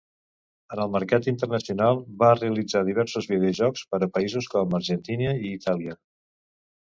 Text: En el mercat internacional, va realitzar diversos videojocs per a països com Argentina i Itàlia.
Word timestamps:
En 0.75 0.79
el 0.85 0.93
mercat 0.93 1.27
internacional, 1.31 1.99
va 2.23 2.29
realitzar 2.39 2.81
diversos 2.87 3.29
videojocs 3.33 3.85
per 3.91 4.01
a 4.05 4.09
països 4.15 4.49
com 4.55 4.73
Argentina 4.79 5.35
i 5.43 5.55
Itàlia. 5.59 5.97